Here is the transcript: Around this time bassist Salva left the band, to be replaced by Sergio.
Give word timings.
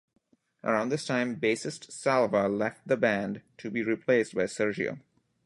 Around 0.63 0.89
this 0.89 1.05
time 1.05 1.39
bassist 1.39 1.91
Salva 1.91 2.47
left 2.49 2.87
the 2.87 2.97
band, 2.97 3.43
to 3.59 3.69
be 3.69 3.83
replaced 3.83 4.33
by 4.33 4.45
Sergio. 4.45 4.99